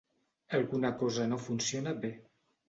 Alguna 0.59 0.91
cosa 1.01 1.27
no 1.33 1.39
funciona 1.49 1.95
bé. 2.07 2.13